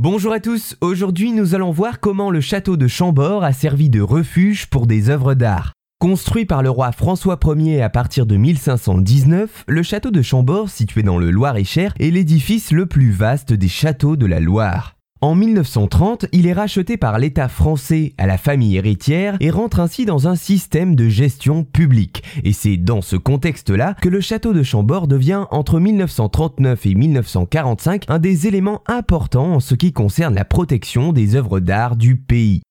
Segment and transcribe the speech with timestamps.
[0.00, 4.00] Bonjour à tous, aujourd'hui nous allons voir comment le château de Chambord a servi de
[4.00, 5.72] refuge pour des œuvres d'art.
[5.98, 11.02] Construit par le roi François Ier à partir de 1519, le château de Chambord, situé
[11.02, 14.97] dans le Loir-et-Cher, est l'édifice le plus vaste des châteaux de la Loire.
[15.20, 20.04] En 1930, il est racheté par l'État français à la famille héritière et rentre ainsi
[20.04, 22.22] dans un système de gestion publique.
[22.44, 28.04] Et c'est dans ce contexte-là que le château de Chambord devient entre 1939 et 1945
[28.06, 32.62] un des éléments importants en ce qui concerne la protection des œuvres d'art du pays.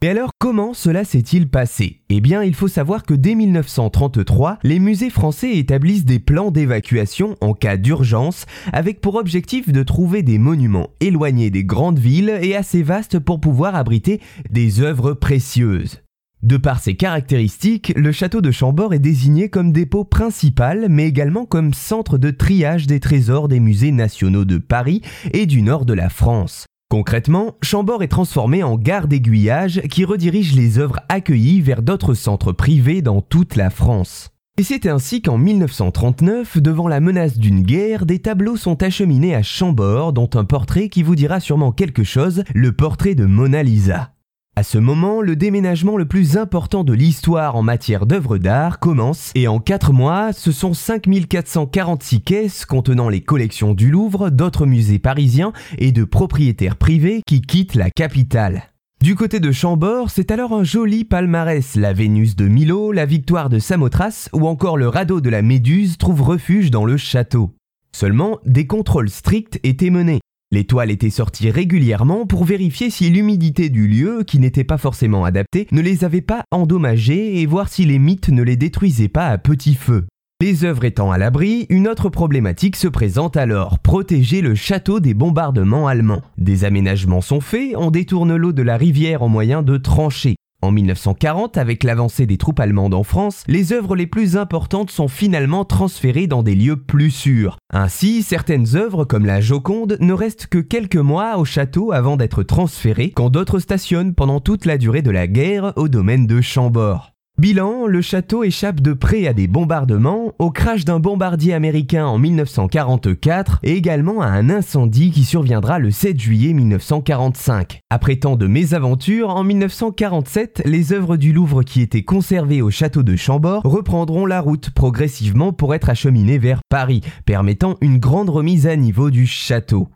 [0.00, 2.02] Et alors comment cela s'est-il passé?
[2.08, 7.34] Eh bien il faut savoir que dès 1933, les musées français établissent des plans d'évacuation
[7.40, 12.54] en cas d'urgence avec pour objectif de trouver des monuments éloignés des grandes villes et
[12.54, 14.20] assez vastes pour pouvoir abriter
[14.50, 16.00] des œuvres précieuses.
[16.44, 21.44] De par ses caractéristiques, le château de Chambord est désigné comme dépôt principal, mais également
[21.44, 25.94] comme centre de triage des trésors des musées nationaux de Paris et du nord de
[25.94, 26.66] la France.
[26.90, 32.52] Concrètement, Chambord est transformé en gare d'aiguillage qui redirige les œuvres accueillies vers d'autres centres
[32.52, 34.30] privés dans toute la France.
[34.56, 39.42] Et c'est ainsi qu'en 1939, devant la menace d'une guerre, des tableaux sont acheminés à
[39.42, 44.12] Chambord, dont un portrait qui vous dira sûrement quelque chose, le portrait de Mona Lisa.
[44.58, 49.30] À ce moment, le déménagement le plus important de l'histoire en matière d'œuvres d'art commence
[49.36, 54.98] et en 4 mois, ce sont 5446 caisses contenant les collections du Louvre, d'autres musées
[54.98, 58.64] parisiens et de propriétaires privés qui quittent la capitale.
[59.00, 61.76] Du côté de Chambord, c'est alors un joli palmarès.
[61.76, 65.98] La Vénus de Milo, la Victoire de Samothrace ou encore le radeau de la Méduse
[65.98, 67.54] trouvent refuge dans le château.
[67.92, 70.18] Seulement, des contrôles stricts étaient menés.
[70.50, 75.26] Les toiles étaient sorties régulièrement pour vérifier si l'humidité du lieu, qui n'était pas forcément
[75.26, 79.26] adaptée, ne les avait pas endommagées et voir si les mythes ne les détruisaient pas
[79.26, 80.06] à petit feu.
[80.40, 85.12] Les œuvres étant à l'abri, une autre problématique se présente alors, protéger le château des
[85.12, 86.22] bombardements allemands.
[86.38, 90.36] Des aménagements sont faits, on détourne l'eau de la rivière en moyen de tranchées.
[90.60, 95.06] En 1940, avec l'avancée des troupes allemandes en France, les œuvres les plus importantes sont
[95.06, 97.58] finalement transférées dans des lieux plus sûrs.
[97.72, 102.42] Ainsi, certaines œuvres comme la Joconde ne restent que quelques mois au château avant d'être
[102.42, 107.12] transférées, quand d'autres stationnent pendant toute la durée de la guerre au domaine de Chambord.
[107.38, 112.18] Bilan, le château échappe de près à des bombardements, au crash d'un bombardier américain en
[112.18, 117.78] 1944 et également à un incendie qui surviendra le 7 juillet 1945.
[117.90, 123.04] Après tant de mésaventures, en 1947, les œuvres du Louvre qui étaient conservées au château
[123.04, 128.66] de Chambord reprendront la route progressivement pour être acheminées vers Paris, permettant une grande remise
[128.66, 129.86] à niveau du château.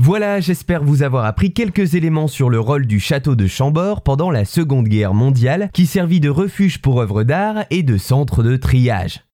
[0.00, 4.30] Voilà, j'espère vous avoir appris quelques éléments sur le rôle du château de Chambord pendant
[4.30, 8.54] la Seconde Guerre mondiale, qui servit de refuge pour œuvres d'art et de centre de
[8.54, 9.27] triage.